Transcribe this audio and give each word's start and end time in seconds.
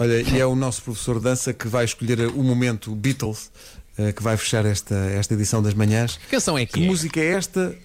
Olha, 0.00 0.22
e 0.22 0.40
é 0.40 0.46
o 0.46 0.56
nosso 0.56 0.80
professor 0.82 1.18
de 1.18 1.24
dança 1.24 1.52
que 1.52 1.68
vai 1.68 1.84
escolher 1.84 2.20
o 2.28 2.42
momento 2.42 2.94
Beatles, 2.94 3.50
eh, 3.98 4.12
que 4.12 4.22
vai 4.22 4.34
fechar 4.36 4.64
esta, 4.64 4.94
esta 4.94 5.34
edição 5.34 5.62
das 5.62 5.74
manhãs. 5.74 6.16
Que 6.16 6.26
canção 6.28 6.56
é 6.56 6.64
que 6.64 6.72
Que 6.72 6.84
é? 6.84 6.86
música 6.86 7.20
é 7.20 7.32
esta 7.32 7.76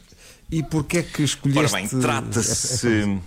e 0.49 0.63
porquê 0.63 0.99
é 0.99 1.03
que 1.03 1.15
Ora 1.17 1.23
escolheste? 1.25 1.97
trata-se. 1.99 3.19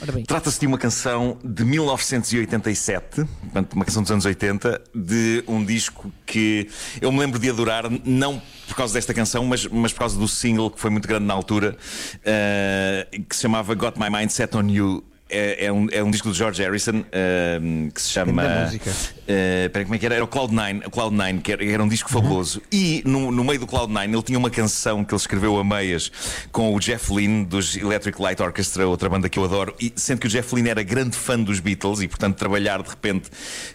Ora 0.00 0.12
bem, 0.12 0.24
Trata-se 0.24 0.58
de 0.60 0.66
uma 0.66 0.78
canção 0.78 1.38
de 1.44 1.64
1987, 1.64 3.24
portanto, 3.24 3.72
uma 3.74 3.84
canção 3.84 4.02
dos 4.02 4.10
anos 4.12 4.24
80, 4.24 4.80
de 4.94 5.42
um 5.46 5.64
disco 5.64 6.12
que 6.26 6.68
eu 7.00 7.10
me 7.12 7.18
lembro 7.20 7.38
de 7.38 7.50
adorar, 7.50 7.84
não 8.04 8.40
por 8.68 8.76
causa 8.76 8.94
desta 8.94 9.12
canção, 9.14 9.44
mas, 9.44 9.66
mas 9.66 9.92
por 9.92 10.00
causa 10.00 10.16
do 10.18 10.26
single 10.28 10.70
que 10.70 10.80
foi 10.80 10.90
muito 10.90 11.06
grande 11.06 11.24
na 11.26 11.34
altura, 11.34 11.76
eh, 12.24 13.08
que 13.28 13.34
se 13.34 13.42
chamava 13.42 13.74
Got 13.74 13.98
My 13.98 14.08
Mind 14.10 14.30
Set 14.30 14.56
on 14.56 14.68
You. 14.68 15.04
É, 15.30 15.66
é 15.66 15.72
um, 15.72 15.86
é 15.92 16.02
um 16.02 16.10
disco 16.10 16.28
do 16.28 16.34
George 16.34 16.62
Harrison 16.62 17.04
eh, 17.12 17.60
que 17.92 18.00
se 18.00 18.08
chama. 18.08 18.42
Música. 18.64 18.90
eh, 19.26 19.64
espera, 19.66 19.84
como 19.84 19.94
é 19.94 19.98
que 19.98 20.06
era? 20.06 20.14
Era 20.14 20.24
o 20.24 20.28
Cloud9, 20.28 20.86
o 20.86 20.90
Cloud9 20.90 21.42
que 21.42 21.52
era, 21.52 21.64
era 21.64 21.84
um 21.84 21.88
disco 21.88 22.08
fabuloso. 22.10 22.62
E 22.72 23.02
no, 23.04 23.30
no 23.30 23.44
meio 23.44 23.60
do 23.60 23.66
Cloud9 23.66 24.10
ele 24.10 24.22
tinha 24.22 24.38
uma 24.38 24.48
canção 24.48 25.04
que 25.04 25.12
ele 25.12 25.20
escreveu 25.20 25.58
a 25.58 25.64
meias 25.64 26.10
com 26.50 26.74
o 26.74 26.80
Jeff 26.80 27.12
Lynne 27.12 27.44
dos 27.44 27.76
Electric 27.76 28.20
Light 28.22 28.40
Orchestra, 28.40 28.88
outra 28.88 29.08
banda 29.10 29.28
que 29.28 29.38
eu 29.38 29.44
adoro. 29.44 29.74
E 29.78 29.92
sendo 29.96 30.20
que 30.20 30.26
o 30.26 30.30
Jeff 30.30 30.54
Lynne 30.54 30.70
era 30.70 30.82
grande 30.82 31.14
fã 31.14 31.38
dos 31.38 31.60
Beatles 31.60 32.00
e, 32.00 32.08
portanto, 32.08 32.36
trabalhar 32.36 32.82
de 32.82 32.88
repente 32.88 33.28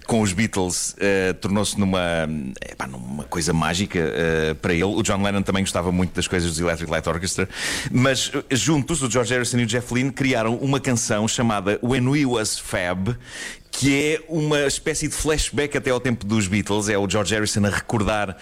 com 0.08 0.22
os 0.22 0.34
Beatles 0.34 0.96
eh, 1.00 1.34
tornou-se 1.34 1.80
numa, 1.80 2.28
epá, 2.68 2.88
numa 2.88 3.26
coisa 3.26 3.54
mágica 3.54 4.00
eh, 4.00 4.56
para 4.60 4.74
ele. 4.74 4.86
O 4.86 5.04
John 5.04 5.22
Lennon 5.22 5.44
também 5.44 5.62
gostava 5.62 5.92
muito 5.92 6.16
das 6.16 6.28
coisas 6.28 6.50
dos 6.50 6.60
Electric 6.60 6.92
Light 6.92 7.08
Orchestra. 7.08 7.48
Mas 7.92 8.32
juntos, 8.50 9.04
o 9.04 9.10
George 9.12 9.32
Harrison 9.32 9.60
e 9.60 9.64
o 9.64 9.68
Jeff 9.68 9.94
Lynne 9.94 10.12
criaram 10.12 10.56
uma 10.56 10.80
canção 10.80 11.28
chamada 11.28 11.43
When 11.82 12.08
We 12.08 12.26
Was 12.26 12.58
Fab 12.58 13.18
que 13.74 14.14
é 14.14 14.24
uma 14.30 14.68
espécie 14.68 15.08
de 15.08 15.16
flashback 15.16 15.76
até 15.76 15.90
ao 15.90 16.00
tempo 16.00 16.26
dos 16.26 16.48
Beatles. 16.48 16.90
É 16.90 16.98
o 16.98 17.10
George 17.10 17.34
Harrison 17.34 17.66
a 17.66 17.70
recordar 17.70 18.38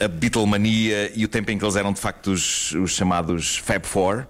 a 0.00 0.08
Beatlemania 0.08 1.10
e 1.14 1.24
o 1.24 1.28
tempo 1.28 1.50
em 1.50 1.58
que 1.58 1.64
eles 1.64 1.74
eram 1.74 1.92
de 1.92 2.00
facto 2.00 2.28
os, 2.28 2.70
os 2.72 2.92
chamados 2.92 3.58
Fab 3.58 3.84
Four. 3.84 4.26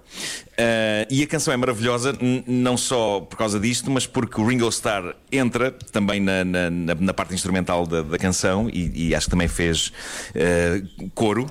Ah, 0.59 1.07
e 1.11 1.23
a 1.23 1.27
canção 1.27 1.53
é 1.53 1.57
maravilhosa, 1.57 2.17
não 2.47 2.77
só 2.77 3.21
por 3.21 3.37
causa 3.37 3.61
disto, 3.61 3.91
mas 3.91 4.07
porque 4.07 4.41
o 4.41 4.47
Ringo 4.47 4.67
Starr 4.69 5.15
entra 5.31 5.71
também 5.93 6.19
na, 6.21 6.45
na- 6.45 6.71
na- 6.71 7.15
parte 7.15 7.35
instrumental 7.35 7.87
da, 7.87 8.01
da 8.03 8.19
canção 8.19 8.69
e, 8.71 9.09
e 9.09 9.15
acho 9.15 9.27
que 9.27 9.31
também 9.31 9.49
fez 9.49 9.93
ah, 10.35 11.09
coro. 11.15 11.47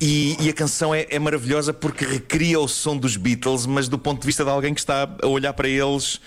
E, 0.00 0.36
e 0.40 0.48
a 0.48 0.52
canção 0.52 0.94
é, 0.94 1.06
é 1.10 1.18
maravilhosa 1.18 1.72
porque 1.72 2.04
recria 2.04 2.60
o 2.60 2.68
som 2.68 2.96
dos 2.96 3.16
Beatles, 3.16 3.66
mas 3.66 3.88
do 3.88 3.98
ponto 3.98 4.20
de 4.20 4.26
vista 4.26 4.44
de 4.44 4.50
alguém 4.50 4.72
que 4.74 4.80
está 4.80 5.08
a 5.22 5.26
olhar 5.26 5.52
para 5.52 5.68
eles 5.68 6.20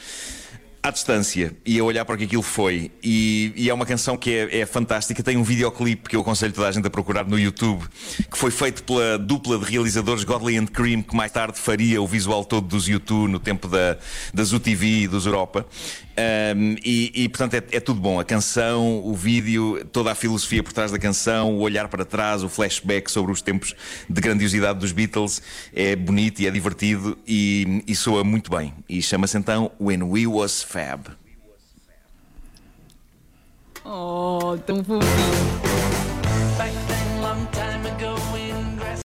à 0.88 0.92
distância 0.92 1.56
e 1.66 1.80
a 1.80 1.84
olhar 1.84 2.06
para 2.06 2.16
o 2.16 2.18
que 2.18 2.24
aquilo 2.24 2.42
foi. 2.42 2.92
E, 3.04 3.54
e 3.56 3.70
é 3.70 3.74
uma 3.74 3.86
canção 3.86 4.18
que 4.18 4.32
é, 4.32 4.60
é 4.60 4.66
fantástica. 4.66 5.22
Tem 5.22 5.38
um 5.38 5.44
videoclipe 5.44 6.10
que 6.10 6.16
eu 6.16 6.22
aconselho 6.22 6.54
toda 6.54 6.68
a 6.68 6.72
gente 6.72 6.88
a 6.88 6.90
procurar 6.90 7.26
no 7.26 7.38
YouTube, 7.38 7.86
que 8.30 8.38
foi 8.38 8.52
feito 8.52 8.84
pela 8.84 9.18
dupla 9.18 9.58
de 9.58 9.66
realizadores 9.66 10.24
Godley 10.24 10.58
and 10.58 10.68
Cream, 10.68 11.02
que 11.02 11.16
mais 11.16 11.32
tarde 11.32 11.60
faria 11.60 12.02
o 12.02 12.08
visual 12.08 12.44
todo 12.44 12.68
dos 12.68 12.88
YouTube 12.88 13.30
no 13.30 13.40
tempo 13.40 13.68
da, 13.68 13.98
das 14.34 14.54
UTV 14.54 15.04
e 15.04 15.08
dos 15.08 15.26
Europa. 15.26 15.66
Um, 16.18 16.76
e, 16.84 17.12
e, 17.14 17.30
portanto 17.30 17.54
é, 17.54 17.64
é 17.78 17.80
tudo 17.80 18.02
bom. 18.02 18.20
A 18.20 18.26
canção, 18.26 19.06
o 19.06 19.14
vídeo, 19.14 19.86
toda 19.92 20.12
a 20.12 20.16
filosofia 20.16 20.64
por 20.64 20.74
trás 20.74 20.92
da 20.92 20.98
canção, 20.98 21.56
o 21.56 21.60
olhar 21.60 21.88
para 21.88 22.04
trás, 22.04 22.44
o 22.44 22.50
flashback 22.50 23.12
sobre 23.12 23.32
os 23.32 23.42
tempos 23.42 23.76
de 24.10 24.20
grandiosidade 24.20 24.80
dos 24.80 24.92
Beatles 24.92 25.42
é 25.74 25.96
bonito 25.96 26.42
e 26.42 26.48
é 26.48 26.52
divertido 26.52 27.18
e, 27.28 27.84
e 27.88 27.96
soa 27.96 28.24
muito 28.24 28.50
bem. 28.50 28.74
E 28.90 29.00
chama-se 29.02 29.38
então 29.38 29.72
When 29.80 30.02
We 30.04 30.26
Was 30.26 30.64
Fab. 30.64 31.08
Oh, 33.86 34.58
tão 34.66 34.84
fofinho. 34.84 35.67